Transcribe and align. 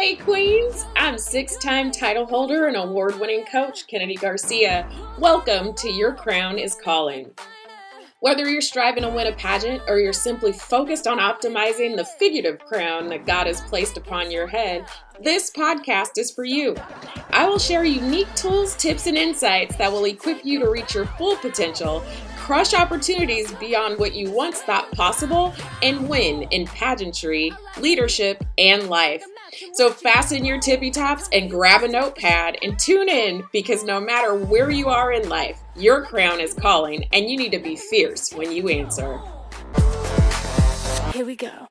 Hey, 0.00 0.14
Queens! 0.14 0.86
I'm 0.94 1.18
six 1.18 1.56
time 1.56 1.90
title 1.90 2.24
holder 2.24 2.68
and 2.68 2.76
award 2.76 3.18
winning 3.18 3.44
coach 3.46 3.88
Kennedy 3.88 4.14
Garcia. 4.14 4.88
Welcome 5.18 5.74
to 5.74 5.90
Your 5.90 6.14
Crown 6.14 6.56
is 6.56 6.76
Calling. 6.76 7.32
Whether 8.20 8.48
you're 8.48 8.60
striving 8.60 9.02
to 9.02 9.08
win 9.08 9.26
a 9.26 9.32
pageant 9.32 9.82
or 9.88 9.98
you're 9.98 10.12
simply 10.12 10.52
focused 10.52 11.08
on 11.08 11.18
optimizing 11.18 11.96
the 11.96 12.04
figurative 12.04 12.60
crown 12.60 13.08
that 13.08 13.26
God 13.26 13.48
has 13.48 13.60
placed 13.62 13.96
upon 13.96 14.30
your 14.30 14.46
head, 14.46 14.86
this 15.20 15.50
podcast 15.50 16.16
is 16.16 16.30
for 16.30 16.44
you. 16.44 16.76
I 17.30 17.48
will 17.48 17.58
share 17.58 17.82
unique 17.82 18.32
tools, 18.36 18.76
tips, 18.76 19.08
and 19.08 19.16
insights 19.16 19.74
that 19.78 19.90
will 19.90 20.04
equip 20.04 20.44
you 20.44 20.60
to 20.60 20.70
reach 20.70 20.94
your 20.94 21.06
full 21.06 21.36
potential, 21.38 22.04
crush 22.36 22.72
opportunities 22.72 23.52
beyond 23.54 23.98
what 23.98 24.14
you 24.14 24.30
once 24.30 24.60
thought 24.60 24.90
possible, 24.92 25.52
and 25.82 26.08
win 26.08 26.42
in 26.52 26.66
pageantry, 26.66 27.52
leadership, 27.80 28.44
and 28.58 28.88
life. 28.88 29.24
So 29.72 29.90
fasten 29.90 30.44
your 30.44 30.58
tippy 30.58 30.90
tops 30.90 31.28
and 31.32 31.50
grab 31.50 31.82
a 31.82 31.88
notepad 31.88 32.58
and 32.62 32.78
tune 32.78 33.08
in 33.08 33.44
because 33.52 33.84
no 33.84 34.00
matter 34.00 34.34
where 34.34 34.70
you 34.70 34.88
are 34.88 35.12
in 35.12 35.28
life, 35.28 35.60
your 35.76 36.04
crown 36.04 36.40
is 36.40 36.54
calling 36.54 37.04
and 37.12 37.30
you 37.30 37.36
need 37.36 37.52
to 37.52 37.58
be 37.58 37.76
fierce 37.76 38.32
when 38.32 38.52
you 38.52 38.68
answer. 38.68 39.20
Here 41.12 41.24
we 41.24 41.36
go. 41.36 41.66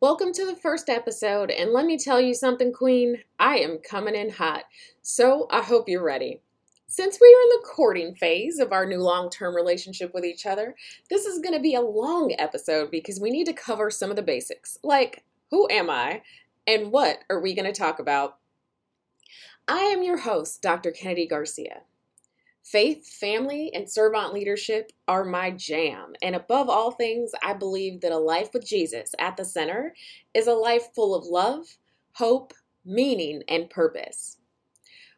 Welcome 0.00 0.32
to 0.32 0.46
the 0.46 0.56
first 0.56 0.88
episode, 0.88 1.50
and 1.50 1.72
let 1.72 1.84
me 1.84 1.98
tell 1.98 2.18
you 2.18 2.32
something, 2.32 2.72
Queen. 2.72 3.18
I 3.38 3.58
am 3.58 3.78
coming 3.78 4.14
in 4.14 4.30
hot, 4.30 4.64
so 5.02 5.46
I 5.50 5.60
hope 5.60 5.90
you're 5.90 6.02
ready. 6.02 6.40
Since 6.86 7.18
we 7.20 7.26
are 7.26 7.42
in 7.42 7.60
the 7.60 7.66
courting 7.66 8.14
phase 8.14 8.58
of 8.58 8.72
our 8.72 8.86
new 8.86 9.02
long 9.02 9.28
term 9.28 9.54
relationship 9.54 10.14
with 10.14 10.24
each 10.24 10.46
other, 10.46 10.74
this 11.10 11.26
is 11.26 11.40
going 11.40 11.54
to 11.54 11.60
be 11.60 11.74
a 11.74 11.82
long 11.82 12.34
episode 12.38 12.90
because 12.90 13.20
we 13.20 13.30
need 13.30 13.44
to 13.44 13.52
cover 13.52 13.90
some 13.90 14.08
of 14.08 14.16
the 14.16 14.22
basics, 14.22 14.78
like 14.82 15.22
who 15.50 15.68
am 15.70 15.90
I 15.90 16.22
and 16.70 16.92
what 16.92 17.24
are 17.28 17.40
we 17.40 17.52
going 17.52 17.66
to 17.66 17.76
talk 17.76 17.98
about? 17.98 18.36
I 19.66 19.80
am 19.80 20.04
your 20.04 20.18
host, 20.18 20.62
Dr. 20.62 20.92
Kennedy 20.92 21.26
Garcia. 21.26 21.80
Faith, 22.62 23.08
family, 23.08 23.72
and 23.74 23.90
servant 23.90 24.32
leadership 24.32 24.92
are 25.08 25.24
my 25.24 25.50
jam. 25.50 26.12
And 26.22 26.36
above 26.36 26.68
all 26.68 26.92
things, 26.92 27.32
I 27.42 27.54
believe 27.54 28.02
that 28.02 28.12
a 28.12 28.18
life 28.18 28.50
with 28.54 28.64
Jesus 28.64 29.16
at 29.18 29.36
the 29.36 29.44
center 29.44 29.94
is 30.32 30.46
a 30.46 30.52
life 30.52 30.94
full 30.94 31.12
of 31.12 31.24
love, 31.24 31.76
hope, 32.12 32.52
meaning, 32.84 33.42
and 33.48 33.68
purpose. 33.68 34.36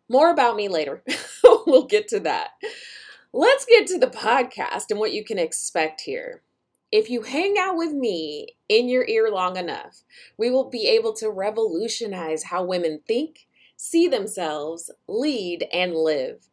More 0.09 0.31
about 0.31 0.57
me 0.57 0.69
later. 0.69 1.03
we'll 1.67 1.85
get 1.85 2.09
to 2.09 2.21
that. 2.21 2.53
Let's 3.35 3.67
get 3.67 3.87
to 3.89 3.99
the 3.99 4.07
podcast 4.07 4.85
and 4.89 4.99
what 4.99 5.13
you 5.13 5.23
can 5.23 5.39
expect 5.39 6.01
here. 6.01 6.41
If 6.93 7.09
you 7.09 7.23
hang 7.23 7.57
out 7.59 7.79
with 7.79 7.95
me 7.95 8.49
in 8.69 8.87
your 8.87 9.07
ear 9.09 9.31
long 9.31 9.57
enough, 9.57 10.03
we 10.37 10.51
will 10.51 10.69
be 10.69 10.87
able 10.89 11.15
to 11.15 11.31
revolutionize 11.31 12.45
how 12.45 12.65
women 12.65 13.01
think, 13.09 13.47
see 13.79 14.07
themselves, 14.07 14.91
lead, 15.09 15.67
and 15.73 15.95
live. 15.95 16.49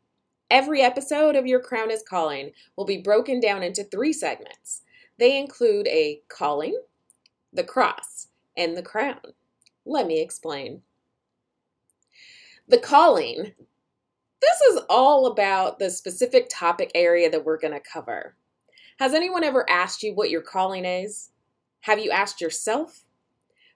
Every 0.49 0.81
episode 0.81 1.35
of 1.35 1.45
Your 1.45 1.59
Crown 1.59 1.91
is 1.91 2.01
Calling 2.07 2.51
will 2.77 2.85
be 2.85 3.01
broken 3.01 3.41
down 3.41 3.63
into 3.63 3.83
three 3.83 4.13
segments. 4.13 4.81
They 5.17 5.37
include 5.37 5.87
a 5.87 6.21
calling, 6.29 6.79
the 7.51 7.65
cross, 7.65 8.29
and 8.55 8.77
the 8.77 8.81
crown. 8.81 9.19
Let 9.85 10.07
me 10.07 10.21
explain. 10.21 10.83
The 12.65 12.79
calling. 12.79 13.51
This 14.39 14.61
is 14.71 14.83
all 14.89 15.25
about 15.25 15.79
the 15.79 15.89
specific 15.89 16.47
topic 16.49 16.91
area 16.95 17.29
that 17.29 17.43
we're 17.43 17.59
going 17.59 17.73
to 17.73 17.81
cover. 17.81 18.35
Has 18.99 19.13
anyone 19.13 19.45
ever 19.45 19.67
asked 19.69 20.03
you 20.03 20.13
what 20.13 20.29
your 20.29 20.41
calling 20.41 20.83
is? 20.83 21.29
Have 21.83 21.99
you 21.99 22.11
asked 22.11 22.41
yourself? 22.41 23.05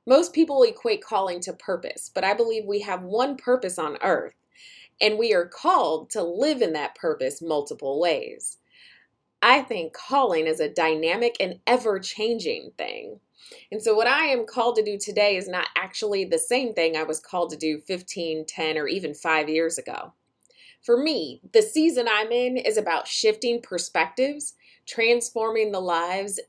Most 0.06 0.34
people 0.34 0.64
equate 0.64 1.02
calling 1.02 1.40
to 1.42 1.54
purpose, 1.54 2.12
but 2.14 2.26
I 2.26 2.34
believe 2.34 2.66
we 2.66 2.82
have 2.82 3.04
one 3.04 3.38
purpose 3.38 3.80
on 3.80 3.98
earth 4.04 4.34
and 5.00 5.18
we 5.18 5.34
are 5.34 5.46
called 5.46 6.10
to 6.10 6.22
live 6.22 6.62
in 6.62 6.74
that 6.74 6.96
purpose 6.96 7.42
multiple 7.42 8.02
ways. 8.02 8.58
I 9.42 9.62
think 9.62 9.94
calling 9.94 10.46
is 10.46 10.60
a 10.60 10.68
dynamic 10.68 11.38
and 11.40 11.62
ever 11.66 12.00
changing 12.00 12.72
thing. 12.78 13.22
And 13.72 13.82
so, 13.82 13.96
what 13.96 14.08
I 14.08 14.26
am 14.26 14.46
called 14.46 14.76
to 14.76 14.84
do 14.84 14.98
today 14.98 15.38
is 15.38 15.48
not 15.48 15.68
actually 15.78 16.26
the 16.26 16.38
same 16.38 16.74
thing 16.74 16.98
I 16.98 17.04
was 17.04 17.22
called 17.22 17.50
to 17.52 17.58
do 17.58 17.80
15, 17.80 18.46
10, 18.46 18.78
or 18.78 18.88
even 18.90 19.14
five 19.14 19.48
years 19.48 19.78
ago. 19.78 20.12
For 20.82 20.98
me, 20.98 21.40
the 21.54 21.62
season 21.62 22.08
I'm 22.12 22.32
in 22.34 22.58
is 22.58 22.76
about 22.76 23.08
shifting 23.08 23.62
perspectives, 23.62 24.56
transforming 24.86 25.72
the 25.72 25.80
lives 25.80 26.40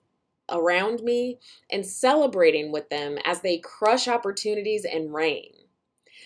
around 0.51 1.03
me, 1.03 1.39
and 1.71 1.87
celebrating 1.87 2.71
with 2.71 2.89
them 2.91 3.19
as 3.25 3.41
they 3.41 3.59
crush 3.59 4.09
opportunities 4.09 4.85
and 4.85 5.15
reign. 5.15 5.53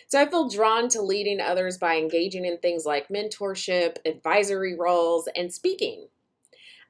So 0.08 0.20
I 0.20 0.26
feel 0.26 0.48
drawn 0.48 0.88
to 0.90 1.02
leading 1.02 1.40
others 1.40 1.78
by 1.78 1.96
engaging 1.96 2.44
in 2.44 2.58
things 2.58 2.84
like 2.84 3.08
mentorship, 3.08 3.98
advisory 4.04 4.74
roles, 4.74 5.28
and 5.36 5.52
speaking. 5.52 6.08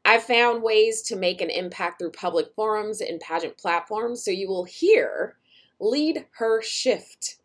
I've 0.05 0.23
found 0.23 0.63
ways 0.63 1.03
to 1.03 1.17
make 1.17 1.41
an 1.41 1.51
impact 1.51 1.99
through 1.99 2.13
public 2.13 2.55
forums 2.55 3.01
and 3.01 3.21
pageant 3.21 3.59
platforms, 3.59 4.25
so 4.25 4.31
you 4.31 4.49
will 4.49 4.65
hear 4.65 5.37
Lead 5.81 6.27
Her 6.39 6.63
Shift 6.63 7.37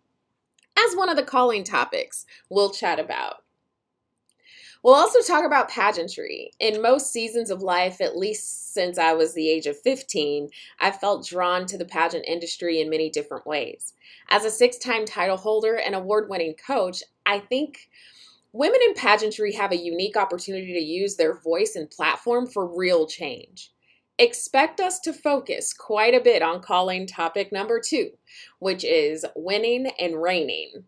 as 0.78 0.96
one 0.96 1.10
of 1.10 1.18
the 1.18 1.24
calling 1.24 1.64
topics 1.64 2.26
we'll 2.50 2.72
chat 2.72 3.00
about. 3.00 3.43
We'll 4.84 4.96
also 4.96 5.22
talk 5.22 5.46
about 5.46 5.70
pageantry. 5.70 6.52
In 6.60 6.82
most 6.82 7.14
seasons 7.14 7.50
of 7.50 7.62
life, 7.62 8.02
at 8.02 8.18
least 8.18 8.74
since 8.74 8.98
I 8.98 9.14
was 9.14 9.34
the 9.34 9.50
age 9.50 9.66
of 9.66 9.80
15, 9.80 10.50
I've 10.82 11.00
felt 11.00 11.26
drawn 11.26 11.66
to 11.68 11.78
the 11.78 11.86
pageant 11.86 12.26
industry 12.28 12.82
in 12.82 12.90
many 12.90 13.10
different 13.10 13.48
ways. 13.48 13.94
As 14.30 14.44
a 14.44 14.52
six 14.52 14.78
time 14.78 15.06
title 15.06 15.38
holder 15.38 15.76
and 15.76 15.96
award 15.96 16.30
winning 16.30 16.56
coach, 16.56 17.02
I 17.26 17.40
think 17.40 17.90
women 18.52 18.82
in 18.86 18.94
pageantry 18.94 19.54
have 19.54 19.72
a 19.72 19.78
unique 19.78 20.18
opportunity 20.18 20.74
to 20.74 20.80
use 20.80 21.16
their 21.16 21.40
voice 21.40 21.78
and 21.78 21.90
platform 21.90 22.46
for 22.46 22.78
real 22.78 23.08
change. 23.08 23.72
Expect 24.20 24.82
us 24.82 25.00
to 25.00 25.14
focus 25.14 25.74
quite 25.74 26.14
a 26.14 26.20
bit 26.20 26.42
on 26.42 26.62
calling 26.62 27.08
topic 27.08 27.54
number 27.54 27.80
two, 27.80 28.12
which 28.60 28.84
is 28.84 29.26
winning 29.34 29.88
and 29.98 30.22
reigning 30.22 30.84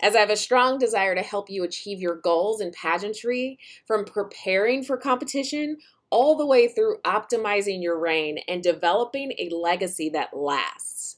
as 0.00 0.14
I 0.14 0.20
have 0.20 0.30
a 0.30 0.36
strong 0.36 0.78
desire 0.78 1.14
to 1.14 1.22
help 1.22 1.50
you 1.50 1.64
achieve 1.64 2.00
your 2.00 2.16
goals 2.16 2.60
in 2.60 2.72
pageantry 2.72 3.58
from 3.86 4.04
preparing 4.04 4.82
for 4.84 4.96
competition 4.96 5.78
all 6.10 6.36
the 6.36 6.46
way 6.46 6.68
through 6.68 7.00
optimizing 7.04 7.82
your 7.82 7.98
reign 7.98 8.38
and 8.48 8.62
developing 8.62 9.32
a 9.38 9.50
legacy 9.54 10.08
that 10.10 10.36
lasts. 10.36 11.16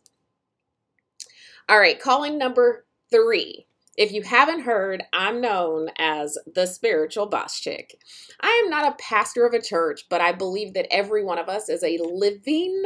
All 1.69 1.79
right, 1.79 2.01
calling 2.01 2.39
number 2.39 2.87
three 3.11 3.67
if 3.97 4.13
you 4.13 4.23
haven't 4.23 4.61
heard, 4.61 5.03
I'm 5.13 5.41
known 5.41 5.89
as 5.99 6.39
the 6.55 6.67
spiritual 6.67 7.27
boss 7.27 7.61
chick. 7.61 8.01
I 8.41 8.63
am 8.65 8.71
not 8.71 8.93
a 8.93 8.97
pastor 9.03 9.47
of 9.47 9.53
a 9.53 9.61
church, 9.61 10.07
but 10.09 10.21
I 10.21 10.33
believe 10.33 10.75
that 10.75 10.93
every 10.93 11.25
one 11.25 11.39
of 11.39 11.49
us 11.49 11.69
is 11.69 11.83
a 11.83 11.99
living 12.03 12.83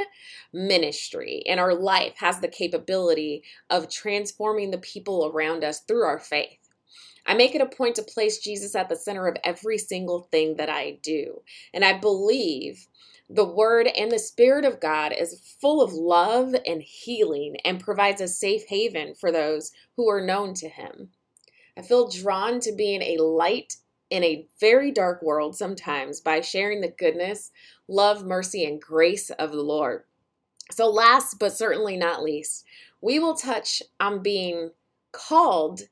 ministry, 0.53 1.43
and 1.49 1.61
our 1.61 1.75
life 1.75 2.15
has 2.17 2.41
the 2.41 2.49
capability 2.49 3.43
of 3.71 3.91
transforming 3.91 4.71
the 4.71 4.79
people 4.79 5.31
around 5.33 5.63
us 5.63 5.81
through 5.81 6.05
our 6.05 6.19
faith. 6.19 6.59
I 7.27 7.35
make 7.35 7.55
it 7.55 7.63
a 7.63 7.67
point 7.67 7.97
to 7.97 8.03
place 8.03 8.39
Jesus 8.39 8.75
at 8.75 8.89
the 8.89 8.97
center 8.97 9.27
of 9.27 9.37
every 9.45 9.79
single 9.79 10.29
thing 10.31 10.57
that 10.57 10.69
I 10.69 10.99
do. 11.03 11.43
And 11.73 11.85
I 11.85 11.99
believe 11.99 12.87
the 13.29 13.45
Word 13.45 13.87
and 13.87 14.13
the 14.13 14.19
Spirit 14.19 14.65
of 14.65 14.81
God 14.81 15.13
is 15.19 15.57
full 15.61 15.83
of 15.83 15.93
love 15.93 16.55
and 16.67 16.83
healing 16.83 17.57
and 17.65 17.81
provides 17.81 18.21
a 18.21 18.29
safe 18.29 18.67
haven 18.69 19.15
for 19.15 19.33
those 19.33 19.73
who 19.97 20.09
are 20.09 20.25
known 20.25 20.55
to 20.55 20.69
Him. 20.69 21.11
I 21.77 21.83
feel 21.83 22.09
drawn 22.09 22.61
to 22.61 22.73
being 22.73 23.03
a 23.03 23.23
light 23.23 23.77
in 24.11 24.23
a 24.23 24.47
very 24.61 24.93
dark 24.93 25.23
world 25.23 25.57
sometimes 25.57 26.21
by 26.21 26.41
sharing 26.41 26.81
the 26.81 26.95
goodness, 26.97 27.51
love, 27.89 28.25
mercy, 28.25 28.65
and 28.65 28.81
grace 28.81 29.31
of 29.31 29.51
the 29.51 29.63
Lord. 29.63 30.05
So, 30.71 30.89
last 30.89 31.39
but 31.39 31.53
certainly 31.53 31.97
not 31.97 32.23
least, 32.23 32.65
we 33.01 33.19
will 33.19 33.35
touch 33.35 33.83
on 33.99 34.23
being 34.23 34.71
called 35.13 35.83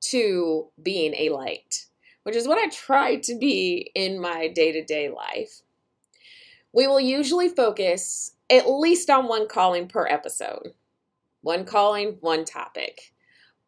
to 0.00 0.68
being 0.82 1.14
a 1.14 1.30
light, 1.30 1.86
which 2.22 2.36
is 2.36 2.46
what 2.46 2.58
I 2.58 2.68
try 2.68 3.16
to 3.16 3.38
be 3.38 3.90
in 3.94 4.20
my 4.20 4.48
day 4.48 4.72
to 4.72 4.84
day 4.84 5.08
life. 5.08 5.62
We 6.74 6.88
will 6.88 6.98
usually 6.98 7.48
focus 7.48 8.32
at 8.50 8.68
least 8.68 9.08
on 9.08 9.28
one 9.28 9.46
calling 9.46 9.86
per 9.86 10.08
episode. 10.08 10.74
One 11.40 11.64
calling, 11.64 12.16
one 12.20 12.44
topic, 12.44 13.12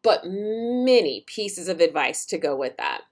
but 0.03 0.23
many 0.25 1.23
pieces 1.25 1.69
of 1.69 1.79
advice 1.79 2.25
to 2.25 2.37
go 2.37 2.53
with 2.53 2.75
that. 2.75 3.03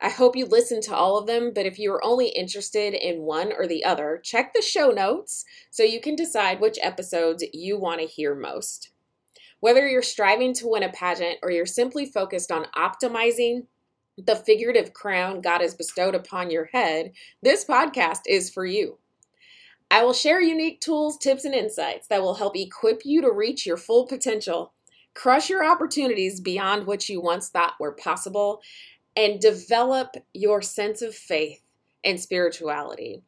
I 0.00 0.08
hope 0.08 0.36
you 0.36 0.46
listen 0.46 0.80
to 0.82 0.94
all 0.94 1.18
of 1.18 1.26
them, 1.26 1.50
but 1.52 1.66
if 1.66 1.80
you 1.80 1.92
are 1.92 2.04
only 2.04 2.28
interested 2.28 2.94
in 2.94 3.22
one 3.22 3.52
or 3.52 3.66
the 3.66 3.84
other, 3.84 4.20
check 4.22 4.54
the 4.54 4.62
show 4.62 4.90
notes 4.90 5.44
so 5.68 5.82
you 5.82 6.00
can 6.00 6.14
decide 6.14 6.60
which 6.60 6.78
episodes 6.80 7.44
you 7.52 7.76
want 7.76 8.00
to 8.00 8.06
hear 8.06 8.36
most. 8.36 8.90
Whether 9.58 9.88
you're 9.88 10.00
striving 10.00 10.54
to 10.54 10.68
win 10.68 10.84
a 10.84 10.90
pageant 10.90 11.38
or 11.42 11.50
you're 11.50 11.66
simply 11.66 12.06
focused 12.06 12.52
on 12.52 12.66
optimizing 12.76 13.66
the 14.16 14.36
figurative 14.36 14.92
crown 14.92 15.40
God 15.40 15.60
has 15.60 15.74
bestowed 15.74 16.14
upon 16.14 16.50
your 16.50 16.66
head, 16.66 17.14
this 17.42 17.64
podcast 17.64 18.20
is 18.26 18.48
for 18.48 18.64
you. 18.64 18.98
I 19.90 20.04
will 20.04 20.12
share 20.12 20.40
unique 20.40 20.80
tools, 20.80 21.18
tips, 21.18 21.44
and 21.44 21.54
insights 21.54 22.06
that 22.08 22.22
will 22.22 22.34
help 22.34 22.56
equip 22.56 23.04
you 23.04 23.20
to 23.22 23.32
reach 23.32 23.66
your 23.66 23.76
full 23.76 24.06
potential, 24.06 24.72
crush 25.14 25.50
your 25.50 25.64
opportunities 25.64 26.40
beyond 26.40 26.86
what 26.86 27.08
you 27.08 27.20
once 27.20 27.48
thought 27.48 27.74
were 27.80 27.92
possible, 27.92 28.62
and 29.16 29.40
develop 29.40 30.16
your 30.32 30.62
sense 30.62 31.02
of 31.02 31.14
faith 31.14 31.60
and 32.04 32.20
spirituality. 32.20 33.22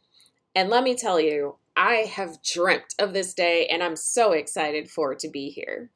And 0.55 0.71
let 0.71 0.85
me 0.85 0.95
tell 0.95 1.21
you, 1.21 1.57
I 1.77 1.95
have 2.15 2.43
dreamt 2.43 2.95
of 2.99 3.13
this 3.13 3.35
day 3.35 3.67
and 3.67 3.83
I'm 3.83 3.97
so 3.97 4.33
excited 4.33 4.91
for 4.91 5.13
it 5.13 5.19
to 5.21 5.29
be 5.29 5.49
here. 5.49 5.91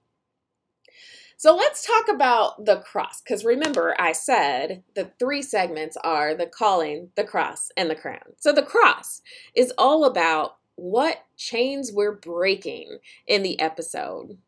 So 1.39 1.55
let's 1.55 1.87
talk 1.87 2.09
about 2.09 2.65
the 2.65 2.77
cross. 2.77 3.21
Because 3.21 3.45
remember, 3.45 3.95
I 3.99 4.13
said 4.13 4.83
the 4.95 5.11
three 5.19 5.43
segments 5.43 5.97
are 6.03 6.35
the 6.35 6.47
calling, 6.47 7.11
the 7.15 7.25
cross, 7.25 7.71
and 7.77 7.91
the 7.91 7.95
crown. 7.95 8.35
So 8.39 8.53
the 8.53 8.63
cross 8.63 9.21
is 9.55 9.73
all 9.77 10.05
about 10.05 10.57
what 10.77 11.25
chains 11.37 11.93
we're 11.93 12.17
breaking 12.17 12.99
in 13.27 13.43
the 13.43 13.61
episode. 13.61 14.39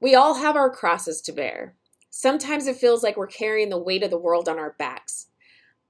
We 0.00 0.14
all 0.14 0.34
have 0.34 0.56
our 0.56 0.70
crosses 0.70 1.20
to 1.22 1.32
bear. 1.32 1.76
Sometimes 2.10 2.66
it 2.66 2.76
feels 2.76 3.02
like 3.02 3.16
we're 3.16 3.26
carrying 3.26 3.70
the 3.70 3.78
weight 3.78 4.02
of 4.02 4.10
the 4.10 4.18
world 4.18 4.48
on 4.48 4.58
our 4.58 4.74
backs. 4.78 5.28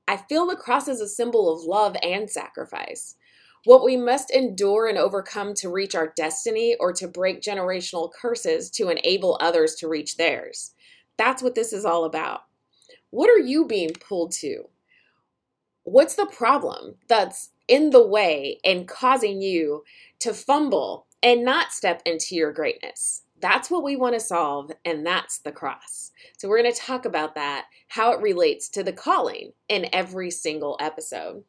I 0.07 0.17
feel 0.17 0.47
the 0.47 0.57
cross 0.57 0.87
is 0.87 1.01
a 1.01 1.09
symbol 1.09 1.53
of 1.53 1.65
love 1.65 1.97
and 2.03 2.31
sacrifice 2.31 3.17
what 3.64 3.85
we 3.85 3.97
must 3.97 4.31
endure 4.31 4.88
and 4.88 4.99
overcome 4.99 5.55
to 5.55 5.69
reach 5.69 5.94
our 5.94 6.12
destiny 6.17 6.76
or 6.81 6.93
to 6.94 7.06
break 7.06 7.41
generational 7.41 8.11
curses 8.12 8.70
to 8.70 8.88
enable 8.88 9.38
others 9.41 9.76
to 9.76 9.88
reach 9.88 10.17
theirs. 10.17 10.73
That's 11.17 11.43
what 11.43 11.55
this 11.55 11.73
is 11.73 11.85
all 11.85 12.05
about. 12.05 12.41
What 13.11 13.31
are 13.31 13.38
you 13.38 13.67
being 13.67 13.93
pulled 13.93 14.32
to? 14.41 14.64
What's 15.85 16.14
the 16.14 16.26
problem 16.26 16.97
that's 17.09 17.50
in 17.69 17.91
the 17.91 18.05
way 18.05 18.59
and 18.64 18.88
causing 18.88 19.43
you 19.43 19.85
to 20.20 20.32
fumble 20.32 21.06
and 21.23 21.44
not 21.44 21.73
step 21.73 22.03
into 22.05 22.35
your 22.35 22.53
greatness? 22.53 23.23
That's 23.41 23.70
what 23.70 23.82
we 23.82 23.97
want 23.97 24.14
to 24.14 24.20
solve, 24.20 24.70
and 24.85 25.05
that's 25.05 25.38
the 25.41 25.50
cross. 25.50 26.12
So, 26.38 26.49
we're 26.49 26.62
going 26.62 26.73
to 26.73 26.81
talk 26.81 27.05
about 27.05 27.35
that, 27.35 27.67
how 27.88 28.12
it 28.12 28.23
relates 28.23 28.69
to 28.70 28.85
the 28.85 28.93
calling 28.93 29.53
in 29.69 29.88
every 29.93 30.31
single 30.31 30.76
episode. 30.79 31.43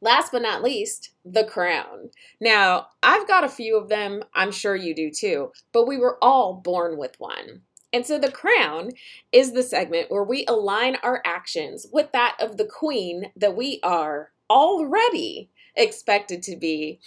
Last 0.00 0.32
but 0.32 0.42
not 0.42 0.62
least, 0.62 1.10
the 1.24 1.44
crown. 1.44 2.10
Now, 2.40 2.88
I've 3.02 3.26
got 3.26 3.44
a 3.44 3.48
few 3.48 3.78
of 3.78 3.88
them, 3.88 4.22
I'm 4.34 4.52
sure 4.52 4.76
you 4.76 4.94
do 4.94 5.10
too, 5.10 5.52
but 5.72 5.86
we 5.86 5.96
were 5.96 6.18
all 6.22 6.54
born 6.54 6.98
with 6.98 7.18
one. 7.18 7.62
And 7.92 8.06
so 8.06 8.18
the 8.18 8.30
crown 8.30 8.90
is 9.32 9.52
the 9.52 9.62
segment 9.62 10.10
where 10.10 10.24
we 10.24 10.44
align 10.46 10.96
our 11.02 11.22
actions 11.24 11.86
with 11.92 12.12
that 12.12 12.36
of 12.40 12.58
the 12.58 12.66
queen 12.66 13.32
that 13.36 13.56
we 13.56 13.80
are 13.82 14.32
already 14.50 15.48
expected 15.74 16.42
to 16.42 16.56
be 16.56 17.00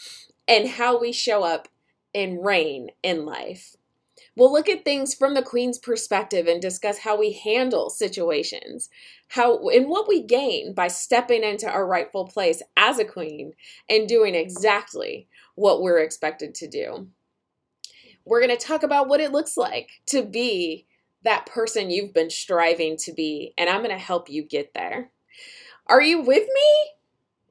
and 0.47 0.67
how 0.67 0.99
we 0.99 1.11
show 1.11 1.43
up 1.43 1.67
and 2.15 2.43
reign 2.43 2.89
in 3.03 3.25
life. 3.25 3.75
We'll 4.39 4.53
look 4.53 4.69
at 4.69 4.85
things 4.85 5.13
from 5.13 5.33
the 5.33 5.41
queen's 5.41 5.77
perspective 5.77 6.47
and 6.47 6.61
discuss 6.61 6.99
how 6.99 7.19
we 7.19 7.33
handle 7.33 7.89
situations, 7.89 8.89
how 9.27 9.67
and 9.67 9.89
what 9.89 10.07
we 10.07 10.23
gain 10.23 10.73
by 10.73 10.87
stepping 10.87 11.43
into 11.43 11.69
our 11.69 11.85
rightful 11.85 12.25
place 12.25 12.61
as 12.77 12.99
a 12.99 13.03
queen 13.03 13.51
and 13.89 14.07
doing 14.07 14.35
exactly 14.35 15.27
what 15.55 15.81
we're 15.81 15.99
expected 15.99 16.55
to 16.55 16.69
do. 16.69 17.09
We're 18.23 18.39
going 18.39 18.57
to 18.57 18.65
talk 18.65 18.83
about 18.83 19.09
what 19.09 19.19
it 19.19 19.33
looks 19.33 19.57
like 19.57 19.89
to 20.05 20.23
be 20.23 20.85
that 21.25 21.45
person 21.45 21.89
you've 21.89 22.13
been 22.13 22.29
striving 22.29 22.95
to 22.99 23.11
be, 23.11 23.53
and 23.57 23.69
I'm 23.69 23.83
going 23.83 23.89
to 23.89 24.01
help 24.01 24.29
you 24.29 24.43
get 24.43 24.73
there. 24.73 25.11
Are 25.87 26.01
you 26.01 26.21
with 26.21 26.47
me? 26.47 26.98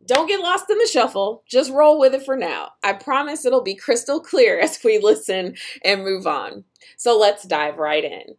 Don't 0.09 0.27
get 0.27 0.41
lost 0.41 0.71
in 0.71 0.79
the 0.79 0.87
shuffle. 0.87 1.45
Just 1.47 1.71
roll 1.71 2.01
with 2.01 2.15
it 2.15 2.25
for 2.25 2.35
now. 2.35 2.71
I 2.83 2.95
promise 2.95 3.45
it'll 3.45 3.63
be 3.63 3.75
crystal 3.75 4.21
clear 4.21 4.59
as 4.63 4.81
we 4.83 4.99
listen 4.99 5.55
and 5.85 6.03
move 6.03 6.27
on. 6.27 6.65
So 6.97 7.19
let's 7.19 7.45
dive 7.45 7.77
right 7.77 8.05
in. 8.05 8.37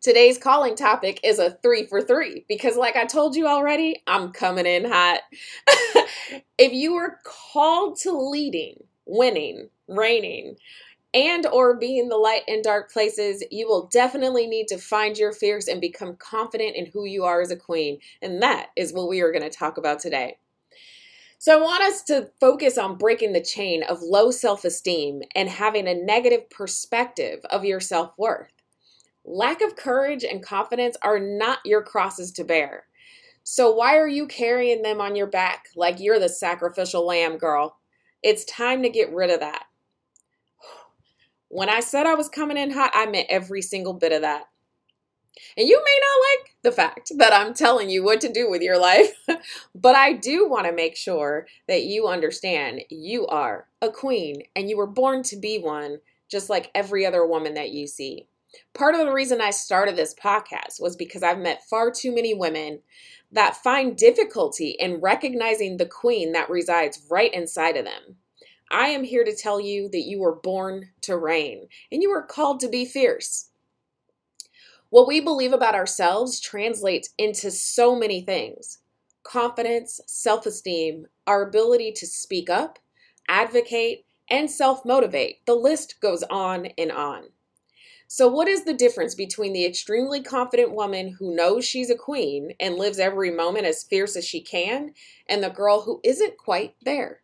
Today's 0.00 0.38
calling 0.38 0.76
topic 0.76 1.20
is 1.24 1.40
a 1.40 1.58
three 1.62 1.86
for 1.86 2.00
three 2.02 2.44
because, 2.48 2.76
like 2.76 2.96
I 2.96 3.04
told 3.04 3.34
you 3.34 3.48
already, 3.48 4.02
I'm 4.06 4.30
coming 4.30 4.66
in 4.66 4.84
hot. 4.84 5.22
if 6.58 6.72
you 6.72 6.94
were 6.94 7.18
called 7.24 7.98
to 8.02 8.12
leading, 8.12 8.84
winning, 9.06 9.70
reigning, 9.88 10.56
and 11.18 11.46
or 11.46 11.76
be 11.76 11.98
in 11.98 12.08
the 12.08 12.16
light 12.16 12.42
and 12.46 12.62
dark 12.62 12.92
places 12.92 13.42
you 13.50 13.66
will 13.66 13.88
definitely 13.88 14.46
need 14.46 14.68
to 14.68 14.78
find 14.78 15.18
your 15.18 15.32
fears 15.32 15.66
and 15.66 15.80
become 15.80 16.14
confident 16.16 16.76
in 16.76 16.86
who 16.86 17.04
you 17.04 17.24
are 17.24 17.40
as 17.40 17.50
a 17.50 17.56
queen. 17.56 17.98
And 18.22 18.40
that 18.40 18.68
is 18.76 18.92
what 18.92 19.08
we 19.08 19.20
are 19.20 19.32
going 19.32 19.42
to 19.42 19.50
talk 19.50 19.78
about 19.78 19.98
today. 19.98 20.38
So 21.40 21.56
i 21.56 21.60
want 21.60 21.82
us 21.82 22.02
to 22.04 22.30
focus 22.40 22.78
on 22.78 22.98
breaking 22.98 23.32
the 23.32 23.40
chain 23.40 23.82
of 23.82 24.00
low 24.00 24.30
self-esteem 24.30 25.22
and 25.34 25.48
having 25.48 25.88
a 25.88 25.94
negative 25.94 26.48
perspective 26.50 27.40
of 27.50 27.64
your 27.64 27.80
self-worth. 27.80 28.52
Lack 29.24 29.60
of 29.60 29.74
courage 29.74 30.24
and 30.24 30.42
confidence 30.42 30.96
are 31.02 31.18
not 31.18 31.58
your 31.64 31.82
crosses 31.82 32.30
to 32.32 32.44
bear. 32.44 32.84
So 33.42 33.72
why 33.72 33.96
are 33.96 34.08
you 34.08 34.26
carrying 34.26 34.82
them 34.82 35.00
on 35.00 35.16
your 35.16 35.26
back 35.26 35.66
like 35.74 35.98
you're 35.98 36.20
the 36.20 36.28
sacrificial 36.28 37.04
lamb 37.04 37.38
girl? 37.38 37.78
It's 38.22 38.44
time 38.44 38.82
to 38.82 38.88
get 38.88 39.12
rid 39.12 39.30
of 39.30 39.40
that 39.40 39.64
when 41.48 41.68
I 41.68 41.80
said 41.80 42.06
I 42.06 42.14
was 42.14 42.28
coming 42.28 42.56
in 42.56 42.70
hot, 42.70 42.92
I 42.94 43.06
meant 43.06 43.28
every 43.30 43.62
single 43.62 43.94
bit 43.94 44.12
of 44.12 44.22
that. 44.22 44.44
And 45.56 45.68
you 45.68 45.82
may 45.84 46.00
not 46.00 46.28
like 46.30 46.56
the 46.62 46.72
fact 46.72 47.12
that 47.16 47.32
I'm 47.32 47.54
telling 47.54 47.90
you 47.90 48.02
what 48.02 48.20
to 48.22 48.32
do 48.32 48.50
with 48.50 48.62
your 48.62 48.78
life, 48.78 49.12
but 49.74 49.94
I 49.94 50.12
do 50.12 50.48
want 50.48 50.66
to 50.66 50.72
make 50.72 50.96
sure 50.96 51.46
that 51.68 51.84
you 51.84 52.08
understand 52.08 52.82
you 52.90 53.26
are 53.26 53.68
a 53.80 53.90
queen 53.90 54.42
and 54.56 54.68
you 54.68 54.76
were 54.76 54.86
born 54.86 55.22
to 55.24 55.36
be 55.36 55.58
one, 55.58 55.98
just 56.28 56.50
like 56.50 56.70
every 56.74 57.06
other 57.06 57.26
woman 57.26 57.54
that 57.54 57.70
you 57.70 57.86
see. 57.86 58.26
Part 58.74 58.94
of 58.94 59.06
the 59.06 59.12
reason 59.12 59.40
I 59.40 59.50
started 59.50 59.96
this 59.96 60.14
podcast 60.14 60.80
was 60.80 60.96
because 60.96 61.22
I've 61.22 61.38
met 61.38 61.68
far 61.68 61.90
too 61.90 62.14
many 62.14 62.34
women 62.34 62.80
that 63.30 63.56
find 63.56 63.96
difficulty 63.96 64.70
in 64.70 65.00
recognizing 65.00 65.76
the 65.76 65.86
queen 65.86 66.32
that 66.32 66.48
resides 66.48 67.06
right 67.10 67.32
inside 67.32 67.76
of 67.76 67.84
them. 67.84 68.16
I 68.70 68.88
am 68.88 69.04
here 69.04 69.24
to 69.24 69.34
tell 69.34 69.60
you 69.60 69.88
that 69.90 70.06
you 70.06 70.20
were 70.20 70.34
born 70.34 70.90
to 71.02 71.16
reign 71.16 71.68
and 71.90 72.02
you 72.02 72.10
were 72.10 72.22
called 72.22 72.60
to 72.60 72.68
be 72.68 72.84
fierce. 72.84 73.50
What 74.90 75.06
we 75.06 75.20
believe 75.20 75.52
about 75.52 75.74
ourselves 75.74 76.40
translates 76.40 77.10
into 77.18 77.50
so 77.50 77.94
many 77.94 78.22
things 78.22 78.78
confidence, 79.22 80.00
self 80.06 80.46
esteem, 80.46 81.06
our 81.26 81.42
ability 81.42 81.92
to 81.92 82.06
speak 82.06 82.48
up, 82.48 82.78
advocate, 83.28 84.06
and 84.30 84.50
self 84.50 84.84
motivate. 84.84 85.44
The 85.46 85.54
list 85.54 86.00
goes 86.00 86.22
on 86.24 86.66
and 86.78 86.90
on. 86.90 87.24
So, 88.06 88.26
what 88.26 88.48
is 88.48 88.64
the 88.64 88.72
difference 88.72 89.14
between 89.14 89.52
the 89.52 89.66
extremely 89.66 90.22
confident 90.22 90.72
woman 90.72 91.16
who 91.18 91.36
knows 91.36 91.66
she's 91.66 91.90
a 91.90 91.94
queen 91.94 92.54
and 92.58 92.76
lives 92.76 92.98
every 92.98 93.30
moment 93.30 93.66
as 93.66 93.84
fierce 93.84 94.16
as 94.16 94.26
she 94.26 94.40
can, 94.40 94.94
and 95.28 95.42
the 95.42 95.50
girl 95.50 95.82
who 95.82 96.00
isn't 96.02 96.38
quite 96.38 96.74
there? 96.82 97.20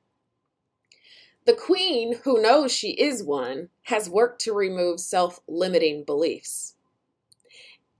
The 1.46 1.54
queen, 1.54 2.20
who 2.24 2.40
knows 2.40 2.72
she 2.72 2.92
is 2.92 3.22
one, 3.22 3.68
has 3.82 4.08
worked 4.08 4.40
to 4.42 4.54
remove 4.54 4.98
self 4.98 5.40
limiting 5.46 6.04
beliefs. 6.04 6.74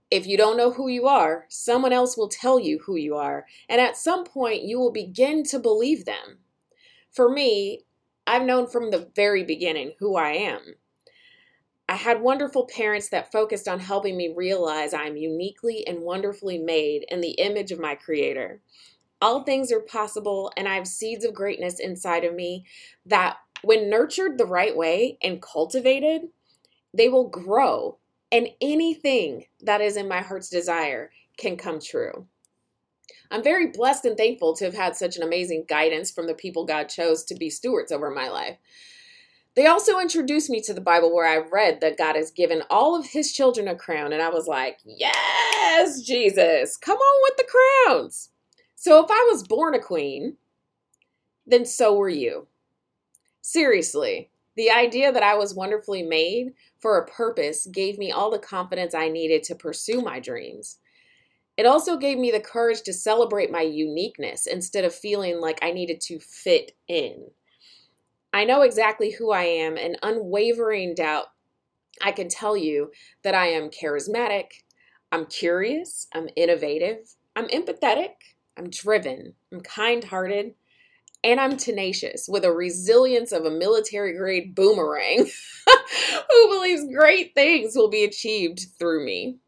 If 0.09 0.25
you 0.25 0.37
don't 0.37 0.57
know 0.57 0.71
who 0.71 0.87
you 0.87 1.07
are, 1.07 1.45
someone 1.49 1.93
else 1.93 2.17
will 2.17 2.29
tell 2.29 2.59
you 2.59 2.79
who 2.79 2.95
you 2.95 3.15
are, 3.15 3.45
and 3.69 3.79
at 3.79 3.97
some 3.97 4.23
point 4.23 4.63
you 4.63 4.79
will 4.79 4.91
begin 4.91 5.43
to 5.45 5.59
believe 5.59 6.05
them. 6.05 6.39
For 7.11 7.29
me, 7.29 7.85
I've 8.25 8.45
known 8.45 8.67
from 8.67 8.89
the 8.89 9.09
very 9.15 9.43
beginning 9.43 9.93
who 9.99 10.15
I 10.15 10.31
am. 10.31 10.75
I 11.87 11.95
had 11.95 12.21
wonderful 12.21 12.65
parents 12.65 13.09
that 13.09 13.31
focused 13.31 13.67
on 13.67 13.79
helping 13.79 14.17
me 14.17 14.33
realize 14.35 14.93
I 14.93 15.03
am 15.03 15.17
uniquely 15.17 15.85
and 15.85 16.01
wonderfully 16.01 16.57
made 16.57 17.05
in 17.09 17.21
the 17.21 17.31
image 17.33 17.71
of 17.71 17.79
my 17.79 17.93
Creator. 17.93 18.61
All 19.25 19.41
things 19.41 19.71
are 19.71 19.79
possible, 19.79 20.53
and 20.55 20.67
I 20.69 20.75
have 20.75 20.85
seeds 20.85 21.25
of 21.25 21.33
greatness 21.33 21.79
inside 21.79 22.23
of 22.23 22.35
me 22.35 22.63
that, 23.07 23.37
when 23.63 23.89
nurtured 23.89 24.37
the 24.37 24.45
right 24.45 24.77
way 24.77 25.17
and 25.19 25.41
cultivated, 25.41 26.27
they 26.93 27.09
will 27.09 27.27
grow, 27.27 27.97
and 28.31 28.49
anything 28.61 29.45
that 29.63 29.81
is 29.81 29.97
in 29.97 30.07
my 30.07 30.21
heart's 30.21 30.47
desire 30.47 31.09
can 31.39 31.57
come 31.57 31.79
true. 31.79 32.27
I'm 33.31 33.41
very 33.41 33.71
blessed 33.71 34.05
and 34.05 34.15
thankful 34.15 34.55
to 34.57 34.65
have 34.65 34.75
had 34.75 34.95
such 34.95 35.17
an 35.17 35.23
amazing 35.23 35.65
guidance 35.67 36.11
from 36.11 36.27
the 36.27 36.35
people 36.35 36.63
God 36.63 36.83
chose 36.83 37.23
to 37.23 37.33
be 37.33 37.49
stewards 37.49 37.91
over 37.91 38.11
my 38.11 38.29
life. 38.29 38.57
They 39.55 39.65
also 39.65 39.97
introduced 39.97 40.51
me 40.51 40.61
to 40.61 40.73
the 40.75 40.81
Bible 40.81 41.11
where 41.11 41.27
I 41.27 41.47
read 41.51 41.81
that 41.81 41.97
God 41.97 42.15
has 42.15 42.29
given 42.29 42.61
all 42.69 42.95
of 42.95 43.07
his 43.07 43.33
children 43.33 43.67
a 43.67 43.75
crown, 43.75 44.13
and 44.13 44.21
I 44.21 44.29
was 44.29 44.45
like, 44.45 44.77
Yes, 44.85 46.01
Jesus, 46.01 46.77
come 46.77 46.99
on 46.99 47.21
with 47.23 47.37
the 47.37 47.47
crowns. 47.87 48.29
So 48.85 49.03
if 49.03 49.09
I 49.09 49.27
was 49.31 49.41
born 49.41 49.73
a 49.73 49.79
queen, 49.79 50.37
then 51.47 51.65
so 51.65 51.95
were 51.95 52.07
you. 52.07 52.45
Seriously, 53.41 54.29
the 54.55 54.69
idea 54.69 55.11
that 55.11 55.23
I 55.23 55.33
was 55.33 55.55
wonderfully 55.55 56.03
made 56.03 56.53
for 56.79 56.99
a 56.99 57.07
purpose 57.07 57.65
gave 57.65 57.97
me 57.97 58.11
all 58.11 58.29
the 58.29 58.37
confidence 58.37 58.93
I 58.93 59.09
needed 59.09 59.41
to 59.45 59.55
pursue 59.55 60.03
my 60.03 60.19
dreams. 60.19 60.77
It 61.57 61.65
also 61.65 61.97
gave 61.97 62.19
me 62.19 62.29
the 62.29 62.39
courage 62.39 62.83
to 62.83 62.93
celebrate 62.93 63.49
my 63.49 63.63
uniqueness 63.63 64.45
instead 64.45 64.85
of 64.85 64.93
feeling 64.93 65.41
like 65.41 65.57
I 65.63 65.71
needed 65.71 65.99
to 66.01 66.19
fit 66.19 66.73
in. 66.87 67.31
I 68.33 68.45
know 68.45 68.61
exactly 68.61 69.13
who 69.13 69.31
I 69.31 69.45
am, 69.45 69.77
and 69.77 69.97
unwavering 70.03 70.93
doubt, 70.93 71.25
I 72.03 72.11
can 72.11 72.29
tell 72.29 72.55
you 72.55 72.91
that 73.23 73.33
I 73.33 73.47
am 73.47 73.71
charismatic, 73.71 74.61
I'm 75.11 75.25
curious, 75.25 76.05
I'm 76.13 76.29
innovative, 76.35 77.15
I'm 77.35 77.47
empathetic, 77.47 78.34
I'm 78.57 78.69
driven, 78.69 79.33
I'm 79.51 79.61
kind 79.61 80.03
hearted, 80.03 80.55
and 81.23 81.39
I'm 81.39 81.57
tenacious 81.57 82.27
with 82.29 82.45
a 82.45 82.51
resilience 82.51 83.31
of 83.31 83.45
a 83.45 83.51
military 83.51 84.15
grade 84.15 84.53
boomerang 84.55 85.29
who 86.29 86.49
believes 86.49 86.93
great 86.93 87.33
things 87.33 87.75
will 87.75 87.89
be 87.89 88.03
achieved 88.03 88.67
through 88.77 89.05
me. 89.05 89.39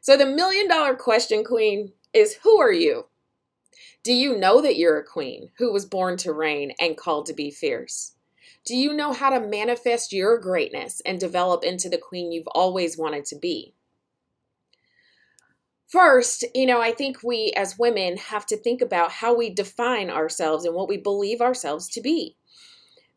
So, 0.00 0.16
the 0.16 0.26
million 0.26 0.68
dollar 0.68 0.94
question, 0.94 1.44
Queen, 1.44 1.92
is 2.12 2.36
who 2.42 2.60
are 2.60 2.72
you? 2.72 3.06
Do 4.04 4.12
you 4.12 4.36
know 4.36 4.60
that 4.60 4.76
you're 4.76 4.98
a 4.98 5.04
queen 5.04 5.50
who 5.58 5.72
was 5.72 5.86
born 5.86 6.16
to 6.18 6.32
reign 6.32 6.72
and 6.80 6.96
called 6.96 7.26
to 7.26 7.32
be 7.32 7.50
fierce? 7.50 8.14
Do 8.64 8.76
you 8.76 8.92
know 8.92 9.12
how 9.12 9.30
to 9.30 9.46
manifest 9.46 10.12
your 10.12 10.38
greatness 10.38 11.00
and 11.06 11.18
develop 11.18 11.64
into 11.64 11.88
the 11.88 11.98
queen 11.98 12.32
you've 12.32 12.48
always 12.48 12.98
wanted 12.98 13.24
to 13.26 13.36
be? 13.36 13.74
First, 15.92 16.46
you 16.54 16.64
know, 16.64 16.80
I 16.80 16.92
think 16.92 17.22
we 17.22 17.52
as 17.54 17.78
women 17.78 18.16
have 18.16 18.46
to 18.46 18.56
think 18.56 18.80
about 18.80 19.12
how 19.12 19.34
we 19.34 19.50
define 19.50 20.08
ourselves 20.08 20.64
and 20.64 20.74
what 20.74 20.88
we 20.88 20.96
believe 20.96 21.42
ourselves 21.42 21.86
to 21.90 22.00
be. 22.00 22.34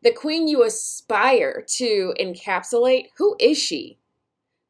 The 0.02 0.12
queen 0.12 0.46
you 0.46 0.62
aspire 0.62 1.64
to 1.76 2.12
encapsulate, 2.20 3.06
who 3.16 3.34
is 3.40 3.56
she? 3.56 3.96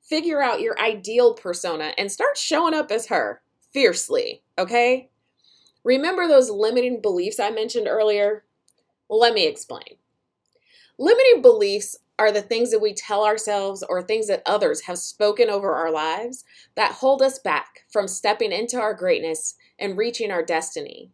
Figure 0.03 0.41
out 0.41 0.61
your 0.61 0.81
ideal 0.81 1.35
persona 1.35 1.95
and 1.99 2.13
start 2.13 2.39
showing 2.39 2.75
up 2.75 2.93
as 2.93 3.09
her 3.09 3.43
fiercely, 3.73 4.41
okay? 4.57 5.11
Remember 5.83 6.29
those 6.29 6.49
limiting 6.49 7.03
beliefs 7.03 7.41
I 7.41 7.51
mentioned 7.51 7.89
earlier? 7.89 8.45
Let 9.11 9.35
me 9.35 9.49
explain. 9.49 9.97
Limiting 10.97 11.43
beliefs 11.43 11.97
are 12.19 12.33
the 12.33 12.43
things 12.43 12.71
that 12.71 12.81
we 12.81 12.95
tell 12.95 13.25
ourselves 13.25 13.83
or 13.89 14.03
things 14.03 14.29
that 14.29 14.43
others 14.47 14.83
have 14.83 14.99
spoken 14.99 15.51
over 15.51 15.75
our 15.75 15.91
lives 15.91 16.45
that 16.75 16.93
hold 16.93 17.23
us 17.23 17.39
back 17.39 17.85
from 17.91 18.09
stepping 18.09 18.53
into 18.53 18.81
our 18.81 18.95
greatness 18.95 19.55
and 19.79 19.99
reaching 19.99 20.31
our 20.31 20.43
destiny. 20.43 21.11